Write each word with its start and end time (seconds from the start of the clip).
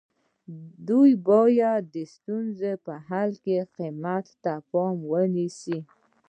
دوی 0.87 1.11
باید 1.29 1.83
د 1.95 1.95
ستونزو 2.13 2.71
په 2.85 2.93
حل 3.07 3.31
کې 3.43 3.57
قیمت 3.77 4.25
په 4.43 4.53
پام 4.71 4.95
کې 5.01 5.07
ونیسي. 5.09 5.79